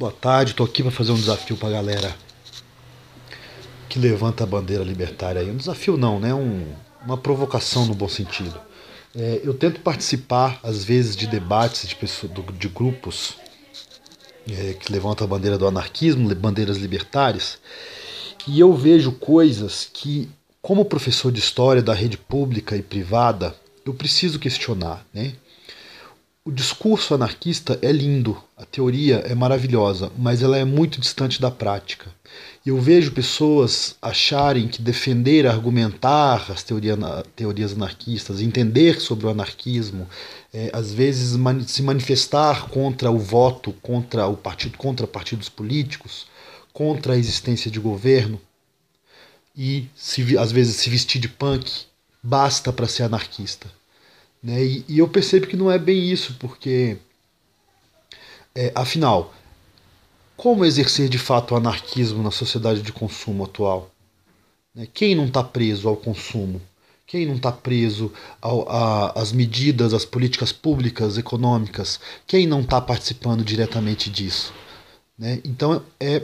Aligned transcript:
Boa 0.00 0.12
tarde, 0.12 0.52
estou 0.52 0.64
aqui 0.64 0.82
para 0.82 0.90
fazer 0.90 1.12
um 1.12 1.16
desafio 1.16 1.58
para 1.58 1.68
a 1.68 1.72
galera 1.72 2.16
que 3.86 3.98
levanta 3.98 4.44
a 4.44 4.46
bandeira 4.46 4.82
libertária. 4.82 5.42
Um 5.42 5.58
desafio 5.58 5.98
não, 5.98 6.18
né? 6.18 6.32
Um, 6.32 6.72
uma 7.04 7.18
provocação 7.18 7.84
no 7.84 7.94
bom 7.94 8.08
sentido. 8.08 8.58
É, 9.14 9.42
eu 9.44 9.52
tento 9.52 9.82
participar, 9.82 10.58
às 10.62 10.82
vezes, 10.82 11.14
de 11.14 11.26
debates 11.26 11.86
de, 11.86 11.94
pessoas, 11.94 12.32
de 12.58 12.68
grupos 12.68 13.34
é, 14.50 14.72
que 14.72 14.90
levantam 14.90 15.26
a 15.26 15.28
bandeira 15.28 15.58
do 15.58 15.68
anarquismo, 15.68 16.34
bandeiras 16.34 16.78
libertárias, 16.78 17.58
e 18.48 18.58
eu 18.58 18.72
vejo 18.72 19.12
coisas 19.12 19.86
que, 19.92 20.30
como 20.62 20.82
professor 20.86 21.30
de 21.30 21.40
história 21.40 21.82
da 21.82 21.92
rede 21.92 22.16
pública 22.16 22.74
e 22.74 22.80
privada, 22.80 23.54
eu 23.84 23.92
preciso 23.92 24.38
questionar, 24.38 25.06
né? 25.12 25.34
O 26.42 26.50
discurso 26.50 27.12
anarquista 27.12 27.78
é 27.82 27.92
lindo, 27.92 28.42
a 28.56 28.64
teoria 28.64 29.16
é 29.16 29.34
maravilhosa, 29.34 30.10
mas 30.16 30.42
ela 30.42 30.56
é 30.56 30.64
muito 30.64 30.98
distante 30.98 31.38
da 31.38 31.50
prática. 31.50 32.10
Eu 32.64 32.80
vejo 32.80 33.12
pessoas 33.12 33.94
acharem 34.00 34.66
que 34.66 34.80
defender, 34.80 35.46
argumentar 35.46 36.50
as 36.50 36.62
teoria, 36.62 36.96
teorias 37.36 37.74
anarquistas, 37.74 38.40
entender 38.40 39.02
sobre 39.02 39.26
o 39.26 39.28
anarquismo, 39.28 40.08
é, 40.50 40.70
às 40.72 40.94
vezes 40.94 41.38
se 41.66 41.82
manifestar 41.82 42.68
contra 42.70 43.10
o 43.10 43.18
voto, 43.18 43.74
contra 43.82 44.26
o 44.26 44.34
partido, 44.34 44.78
contra 44.78 45.06
partidos 45.06 45.50
políticos, 45.50 46.26
contra 46.72 47.12
a 47.12 47.18
existência 47.18 47.70
de 47.70 47.78
governo 47.78 48.40
e 49.54 49.90
se, 49.94 50.38
às 50.38 50.50
vezes 50.50 50.76
se 50.76 50.88
vestir 50.88 51.20
de 51.20 51.28
punk 51.28 51.70
basta 52.22 52.72
para 52.72 52.88
ser 52.88 53.02
anarquista. 53.02 53.66
Né? 54.42 54.64
E, 54.64 54.84
e, 54.88 54.98
eu 54.98 55.08
percebo 55.08 55.46
que 55.46 55.56
não 55.56 55.70
é 55.70 55.78
bem 55.78 56.10
isso, 56.10 56.36
porque, 56.38 56.96
é, 58.54 58.72
afinal, 58.74 59.34
como 60.36 60.64
exercer 60.64 61.08
de 61.08 61.18
fato 61.18 61.52
o 61.52 61.56
anarquismo 61.56 62.22
na 62.22 62.30
sociedade 62.30 62.82
de 62.82 62.92
consumo 62.92 63.44
atual? 63.44 63.90
Né? 64.74 64.88
Quem 64.92 65.14
não 65.14 65.26
está 65.26 65.44
preso 65.44 65.88
ao 65.88 65.96
consumo? 65.96 66.60
Quem 67.06 67.26
não 67.26 67.34
está 67.34 67.50
preso 67.50 68.12
às 69.16 69.32
medidas, 69.32 69.92
às 69.92 70.04
políticas 70.04 70.52
públicas, 70.52 71.18
econômicas? 71.18 71.98
Quem 72.24 72.46
não 72.46 72.60
está 72.60 72.80
participando 72.80 73.44
diretamente 73.44 74.08
disso? 74.08 74.54
Né? 75.18 75.40
Então, 75.44 75.82
é 75.98 76.22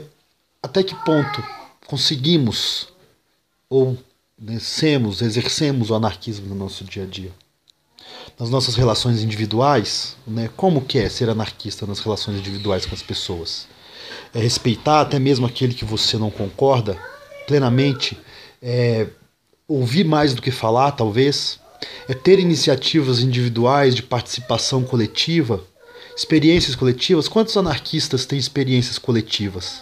até 0.63 0.81
que 0.81 0.95
ponto 1.03 1.43
conseguimos 1.85 2.87
ou 3.69 3.97
né, 4.39 4.55
exercemos 4.55 5.89
o 5.89 5.95
anarquismo 5.95 6.47
no 6.47 6.55
nosso 6.55 6.85
dia 6.85 7.03
a 7.03 7.05
dia? 7.05 7.31
Nas 8.39 8.49
nossas 8.49 8.75
relações 8.75 9.23
individuais, 9.23 10.15
né, 10.25 10.49
como 10.55 10.81
que 10.81 10.99
é 10.99 11.09
ser 11.09 11.29
anarquista 11.29 11.85
nas 11.85 11.99
relações 11.99 12.37
individuais 12.37 12.85
com 12.85 12.93
as 12.93 13.01
pessoas? 13.01 13.67
É 14.33 14.39
respeitar 14.39 15.01
até 15.01 15.19
mesmo 15.19 15.45
aquele 15.45 15.73
que 15.73 15.85
você 15.85 16.17
não 16.17 16.29
concorda 16.29 16.97
plenamente, 17.47 18.17
é 18.61 19.07
ouvir 19.67 20.03
mais 20.03 20.33
do 20.33 20.41
que 20.41 20.51
falar, 20.51 20.91
talvez, 20.91 21.59
é 22.07 22.13
ter 22.13 22.39
iniciativas 22.39 23.19
individuais 23.19 23.95
de 23.95 24.03
participação 24.03 24.83
coletiva, 24.83 25.63
experiências 26.15 26.75
coletivas. 26.75 27.27
Quantos 27.27 27.55
anarquistas 27.57 28.25
têm 28.25 28.39
experiências 28.39 28.97
coletivas? 28.97 29.81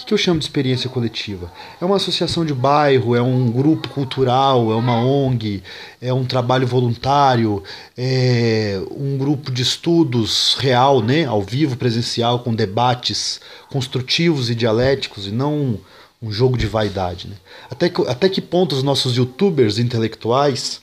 O 0.00 0.04
que 0.04 0.12
eu 0.12 0.18
chamo 0.18 0.38
de 0.38 0.44
experiência 0.44 0.90
coletiva? 0.90 1.52
É 1.80 1.84
uma 1.84 1.96
associação 1.96 2.44
de 2.44 2.52
bairro, 2.52 3.14
é 3.14 3.22
um 3.22 3.50
grupo 3.50 3.88
cultural, 3.88 4.72
é 4.72 4.74
uma 4.74 4.96
ONG, 5.00 5.62
é 6.00 6.12
um 6.12 6.24
trabalho 6.24 6.66
voluntário, 6.66 7.62
é 7.96 8.80
um 8.90 9.16
grupo 9.16 9.50
de 9.50 9.62
estudos 9.62 10.56
real, 10.58 11.02
né, 11.02 11.24
ao 11.24 11.42
vivo, 11.42 11.76
presencial, 11.76 12.40
com 12.40 12.54
debates 12.54 13.40
construtivos 13.70 14.50
e 14.50 14.54
dialéticos 14.54 15.26
e 15.26 15.30
não 15.30 15.78
um 16.22 16.30
jogo 16.30 16.56
de 16.56 16.66
vaidade. 16.66 17.28
Né? 17.28 17.36
Até, 17.70 17.88
que, 17.88 18.02
até 18.08 18.28
que 18.28 18.40
ponto 18.40 18.74
os 18.74 18.82
nossos 18.82 19.16
youtubers 19.16 19.78
intelectuais 19.78 20.80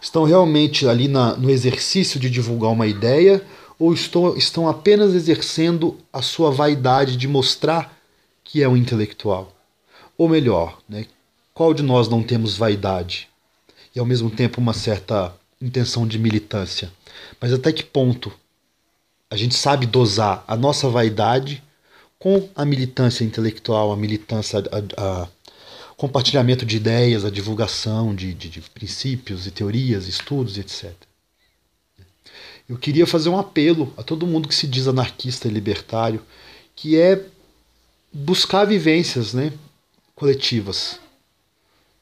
estão 0.00 0.24
realmente 0.24 0.88
ali 0.88 1.06
na, 1.06 1.36
no 1.36 1.50
exercício 1.50 2.18
de 2.18 2.30
divulgar 2.30 2.70
uma 2.70 2.86
ideia 2.86 3.42
ou 3.80 3.94
estão, 3.94 4.36
estão 4.36 4.68
apenas 4.68 5.14
exercendo 5.14 5.96
a 6.12 6.20
sua 6.20 6.50
vaidade 6.50 7.16
de 7.16 7.26
mostrar 7.26 7.98
que 8.44 8.62
é 8.62 8.68
um 8.68 8.76
intelectual? 8.76 9.56
Ou 10.18 10.28
melhor, 10.28 10.78
né, 10.86 11.06
qual 11.54 11.72
de 11.72 11.82
nós 11.82 12.06
não 12.06 12.22
temos 12.22 12.58
vaidade 12.58 13.26
e 13.96 13.98
ao 13.98 14.04
mesmo 14.04 14.30
tempo 14.30 14.60
uma 14.60 14.74
certa 14.74 15.34
intenção 15.62 16.06
de 16.06 16.18
militância? 16.18 16.92
Mas 17.40 17.54
até 17.54 17.72
que 17.72 17.82
ponto 17.82 18.30
a 19.30 19.36
gente 19.36 19.54
sabe 19.54 19.86
dosar 19.86 20.44
a 20.46 20.56
nossa 20.56 20.90
vaidade 20.90 21.62
com 22.18 22.50
a 22.54 22.66
militância 22.66 23.24
intelectual, 23.24 23.92
a 23.92 23.96
militância, 23.96 24.58
a, 24.58 25.22
a 25.22 25.28
compartilhamento 25.96 26.66
de 26.66 26.76
ideias, 26.76 27.24
a 27.24 27.30
divulgação 27.30 28.14
de, 28.14 28.34
de, 28.34 28.50
de 28.50 28.60
princípios 28.60 29.46
e 29.46 29.50
teorias, 29.50 30.06
estudos, 30.06 30.58
etc. 30.58 30.92
Eu 32.70 32.76
queria 32.76 33.04
fazer 33.04 33.28
um 33.28 33.36
apelo 33.36 33.92
a 33.96 34.02
todo 34.04 34.28
mundo 34.28 34.48
que 34.48 34.54
se 34.54 34.64
diz 34.64 34.86
anarquista 34.86 35.48
e 35.48 35.50
libertário, 35.50 36.22
que 36.76 36.96
é 36.96 37.20
buscar 38.12 38.64
vivências 38.64 39.34
né, 39.34 39.52
coletivas. 40.14 41.00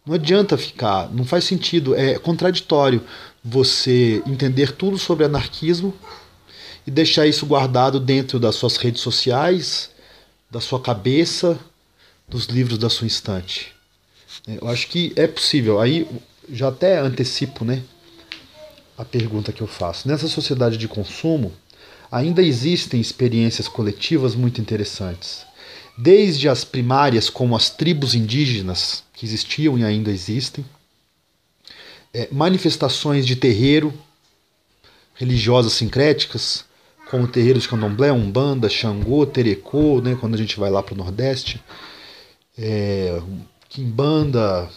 Não 0.05 0.13
adianta 0.15 0.59
ficar, 0.59 1.11
não 1.11 1.25
faz 1.25 1.45
sentido, 1.45 1.95
é 1.95 2.19
contraditório 2.19 3.03
você 3.43 4.23
entender 4.27 4.73
tudo 4.73 4.99
sobre 4.99 5.25
anarquismo 5.25 5.95
e 6.87 6.91
deixar 6.91 7.27
isso 7.27 7.47
guardado 7.47 7.99
dentro 7.99 8.39
das 8.39 8.55
suas 8.55 8.77
redes 8.77 9.01
sociais, 9.01 9.89
da 10.51 10.61
sua 10.61 10.79
cabeça, 10.79 11.59
dos 12.29 12.45
livros 12.45 12.77
da 12.77 12.91
sua 12.91 13.07
estante. 13.07 13.75
Eu 14.47 14.69
acho 14.69 14.87
que 14.89 15.15
é 15.17 15.27
possível. 15.27 15.81
Aí 15.81 16.07
já 16.51 16.69
até 16.69 16.99
antecipo, 16.99 17.65
né? 17.65 17.83
A 18.99 19.05
pergunta 19.05 19.53
que 19.53 19.61
eu 19.61 19.69
faço. 19.69 20.09
Nessa 20.09 20.27
sociedade 20.27 20.77
de 20.77 20.89
consumo, 20.89 21.53
ainda 22.11 22.43
existem 22.43 23.01
experiências 23.01 23.69
coletivas 23.69 24.35
muito 24.35 24.61
interessantes. 24.61 25.47
Desde 25.97 26.49
as 26.49 26.65
primárias, 26.65 27.31
como 27.31 27.55
as 27.55 27.71
tribos 27.71 28.15
indígenas, 28.15 29.05
que 29.15 29.25
existiam 29.25 29.79
e 29.79 29.85
ainda 29.85 30.11
existem, 30.11 30.65
é, 32.13 32.29
manifestações 32.33 33.25
de 33.25 33.37
terreiro, 33.37 33.95
religiosas 35.15 35.75
sincréticas, 35.75 36.65
como 37.09 37.25
o 37.25 37.29
terreiro 37.29 37.59
de 37.59 37.69
candomblé, 37.69 38.13
umbanda, 38.13 38.69
xangô, 38.69 39.25
terecô, 39.25 40.01
né, 40.01 40.17
quando 40.21 40.35
a 40.35 40.39
gente 40.39 40.59
vai 40.59 40.71
lá 40.71 40.83
para 40.83 40.95
o 40.95 40.97
Nordeste, 40.97 41.63
é, 42.57 43.21
quimbanda, 43.69 44.69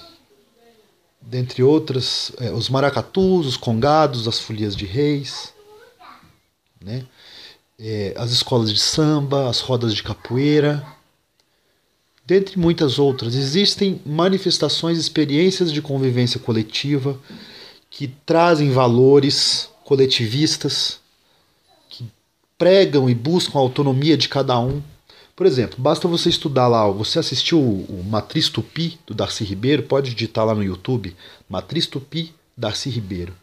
dentre 1.21 1.61
outras, 1.61 2.31
é, 2.39 2.51
os 2.51 2.69
maracatus, 2.69 3.45
os 3.45 3.57
congados, 3.57 4.27
as 4.27 4.39
folias 4.39 4.75
de 4.75 4.85
reis, 4.85 5.53
né? 6.81 7.05
É, 7.79 8.13
as 8.17 8.31
escolas 8.31 8.71
de 8.71 8.79
samba, 8.79 9.49
as 9.49 9.59
rodas 9.59 9.93
de 9.93 10.03
capoeira, 10.03 10.85
dentre 12.25 12.59
muitas 12.59 12.99
outras. 12.99 13.35
Existem 13.35 14.01
manifestações, 14.05 14.97
experiências 14.97 15.71
de 15.71 15.81
convivência 15.81 16.39
coletiva 16.39 17.19
que 17.89 18.07
trazem 18.25 18.71
valores 18.71 19.69
coletivistas, 19.83 20.99
que 21.89 22.06
pregam 22.57 23.09
e 23.09 23.15
buscam 23.15 23.57
a 23.57 23.62
autonomia 23.62 24.15
de 24.15 24.29
cada 24.29 24.59
um 24.59 24.81
por 25.36 25.45
exemplo, 25.45 25.78
basta 25.80 26.07
você 26.07 26.30
estudar 26.30 26.68
lá, 26.68 26.88
você 26.89 27.19
assistiu 27.19 27.60
o 27.60 28.04
Matriz 28.07 28.50
Tupi 28.50 29.00
do 29.06 29.13
Darcy 29.13 29.44
Ribeiro, 29.44 29.83
pode 29.83 30.13
digitar 30.13 30.45
lá 30.45 30.54
no 30.54 30.63
YouTube, 30.63 31.16
Matriz 31.50 31.88
Tupi 31.88 32.33
Darcy 32.56 32.89
Ribeiro, 32.89 33.33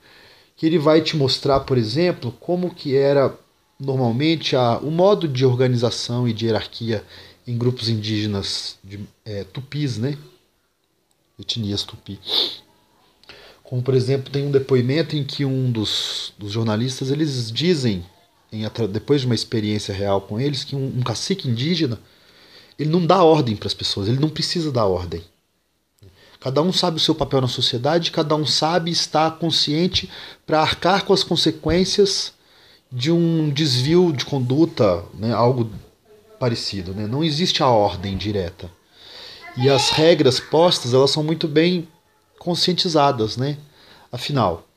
que 0.56 0.66
ele 0.66 0.78
vai 0.78 1.00
te 1.00 1.16
mostrar, 1.16 1.60
por 1.60 1.78
exemplo, 1.78 2.32
como 2.40 2.74
que 2.74 2.96
era 2.96 3.34
normalmente 3.78 4.56
a, 4.56 4.78
o 4.78 4.90
modo 4.90 5.28
de 5.28 5.44
organização 5.44 6.28
e 6.28 6.32
de 6.32 6.46
hierarquia 6.46 7.04
em 7.46 7.56
grupos 7.56 7.88
indígenas 7.88 8.78
de, 8.84 9.00
é, 9.24 9.44
tupis, 9.44 9.96
né? 9.96 10.18
Etnias 11.38 11.82
tupi. 11.82 12.18
Como, 13.62 13.82
por 13.82 13.94
exemplo, 13.94 14.30
tem 14.30 14.46
um 14.46 14.50
depoimento 14.50 15.16
em 15.16 15.24
que 15.24 15.44
um 15.44 15.70
dos, 15.70 16.32
dos 16.36 16.52
jornalistas 16.52 17.10
eles 17.10 17.50
dizem 17.52 18.04
em, 18.52 18.64
depois 18.90 19.20
de 19.20 19.26
uma 19.26 19.34
experiência 19.34 19.94
real 19.94 20.20
com 20.20 20.40
eles, 20.40 20.64
que 20.64 20.76
um, 20.76 20.86
um 20.98 21.02
cacique 21.02 21.48
indígena 21.48 21.98
ele 22.78 22.90
não 22.90 23.04
dá 23.04 23.22
ordem 23.22 23.56
para 23.56 23.66
as 23.66 23.74
pessoas, 23.74 24.08
ele 24.08 24.20
não 24.20 24.28
precisa 24.28 24.70
dar 24.70 24.86
ordem. 24.86 25.22
Cada 26.40 26.62
um 26.62 26.72
sabe 26.72 26.98
o 26.98 27.00
seu 27.00 27.14
papel 27.14 27.40
na 27.40 27.48
sociedade, 27.48 28.12
cada 28.12 28.36
um 28.36 28.46
sabe 28.46 28.92
estar 28.92 29.38
consciente 29.38 30.08
para 30.46 30.60
arcar 30.60 31.04
com 31.04 31.12
as 31.12 31.24
consequências 31.24 32.32
de 32.90 33.10
um 33.10 33.50
desvio 33.50 34.12
de 34.12 34.24
conduta, 34.24 35.04
né, 35.14 35.32
algo 35.32 35.68
parecido. 36.38 36.94
Né? 36.94 37.08
Não 37.08 37.24
existe 37.24 37.62
a 37.62 37.66
ordem 37.66 38.16
direta. 38.16 38.70
E 39.56 39.68
as 39.68 39.90
regras 39.90 40.38
postas 40.38 40.94
elas 40.94 41.10
são 41.10 41.24
muito 41.24 41.48
bem 41.48 41.88
conscientizadas. 42.38 43.36
Né? 43.36 43.58
Afinal, 44.12 44.67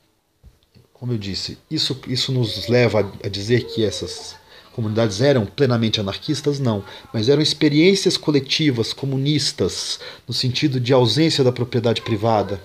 como 1.02 1.14
eu 1.14 1.18
disse, 1.18 1.58
isso, 1.70 2.00
isso 2.08 2.32
nos 2.32 2.68
leva 2.68 3.12
a 3.24 3.28
dizer 3.28 3.64
que 3.64 3.84
essas 3.84 4.36
comunidades 4.72 5.20
eram 5.20 5.48
plenamente 5.48 6.00
anarquistas? 6.00 6.60
Não, 6.60 6.86
mas 7.12 7.28
eram 7.28 7.42
experiências 7.42 8.18
coletivas 8.18 8.94
comunistas, 8.94 10.00
no 10.28 10.34
sentido 10.34 10.80
de 10.80 10.94
ausência 10.94 11.44
da 11.44 11.52
propriedade 11.52 12.04
privada, 12.04 12.62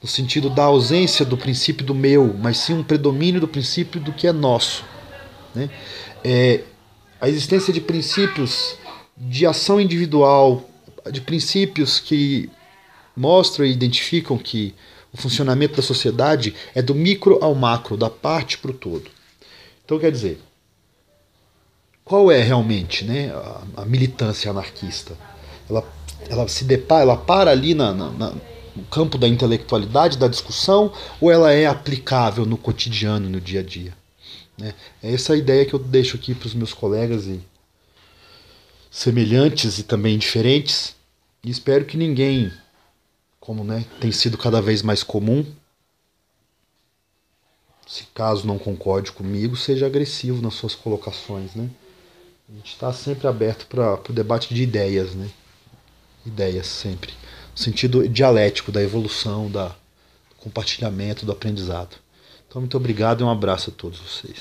no 0.00 0.08
sentido 0.08 0.48
da 0.48 0.62
ausência 0.62 1.24
do 1.26 1.36
princípio 1.36 1.84
do 1.84 1.96
meu, 1.96 2.32
mas 2.32 2.58
sim 2.58 2.74
um 2.74 2.84
predomínio 2.84 3.40
do 3.40 3.48
princípio 3.48 4.00
do 4.00 4.12
que 4.12 4.28
é 4.28 4.32
nosso. 4.32 4.84
Né? 5.52 5.68
É, 6.22 6.60
a 7.20 7.28
existência 7.28 7.72
de 7.72 7.80
princípios 7.80 8.76
de 9.16 9.44
ação 9.44 9.80
individual, 9.80 10.62
de 11.10 11.20
princípios 11.20 11.98
que 11.98 12.48
mostram 13.16 13.66
e 13.66 13.72
identificam 13.72 14.38
que 14.38 14.76
o 15.12 15.16
funcionamento 15.16 15.76
da 15.76 15.82
sociedade 15.82 16.54
é 16.74 16.82
do 16.82 16.94
micro 16.94 17.38
ao 17.42 17.54
macro, 17.54 17.96
da 17.96 18.10
parte 18.10 18.58
para 18.58 18.70
o 18.70 18.74
todo. 18.74 19.10
Então, 19.84 19.98
quer 19.98 20.12
dizer, 20.12 20.40
qual 22.04 22.30
é 22.30 22.42
realmente 22.42 23.04
né, 23.04 23.30
a, 23.30 23.82
a 23.82 23.84
militância 23.84 24.50
anarquista? 24.50 25.14
Ela, 25.68 25.84
ela 26.28 26.48
se 26.48 26.64
depara, 26.64 27.02
ela 27.02 27.16
para 27.16 27.50
ali 27.50 27.74
na, 27.74 27.92
na, 27.92 28.10
na, 28.10 28.34
no 28.74 28.84
campo 28.90 29.18
da 29.18 29.28
intelectualidade, 29.28 30.18
da 30.18 30.28
discussão, 30.28 30.92
ou 31.20 31.30
ela 31.30 31.52
é 31.52 31.66
aplicável 31.66 32.44
no 32.46 32.56
cotidiano, 32.56 33.28
no 33.28 33.40
dia 33.40 33.60
a 33.60 33.62
dia? 33.62 33.94
Né? 34.58 34.74
É 35.02 35.12
essa 35.14 35.34
a 35.34 35.36
ideia 35.36 35.64
que 35.64 35.74
eu 35.74 35.78
deixo 35.78 36.16
aqui 36.16 36.34
para 36.34 36.46
os 36.46 36.54
meus 36.54 36.74
colegas 36.74 37.26
e 37.26 37.40
semelhantes 38.90 39.78
e 39.78 39.82
também 39.84 40.18
diferentes. 40.18 40.96
E 41.44 41.50
espero 41.50 41.84
que 41.84 41.96
ninguém, 41.96 42.50
como 43.48 43.64
né, 43.64 43.82
tem 43.98 44.12
sido 44.12 44.36
cada 44.36 44.60
vez 44.60 44.82
mais 44.82 45.02
comum, 45.02 45.42
se 47.86 48.04
caso 48.14 48.46
não 48.46 48.58
concorde 48.58 49.10
comigo, 49.10 49.56
seja 49.56 49.86
agressivo 49.86 50.42
nas 50.42 50.52
suas 50.52 50.74
colocações. 50.74 51.54
Né? 51.54 51.70
A 52.46 52.52
gente 52.52 52.74
está 52.74 52.92
sempre 52.92 53.26
aberto 53.26 53.66
para 53.66 54.02
o 54.06 54.12
debate 54.12 54.52
de 54.52 54.62
ideias, 54.62 55.14
né? 55.14 55.30
ideias 56.26 56.66
sempre. 56.66 57.10
No 57.52 57.56
sentido 57.56 58.06
dialético 58.06 58.70
da 58.70 58.82
evolução, 58.82 59.50
da, 59.50 59.68
do 59.68 60.34
compartilhamento, 60.36 61.24
do 61.24 61.32
aprendizado. 61.32 61.96
Então, 62.46 62.60
muito 62.60 62.76
obrigado 62.76 63.22
e 63.22 63.24
um 63.24 63.30
abraço 63.30 63.70
a 63.70 63.72
todos 63.72 63.98
vocês. 63.98 64.36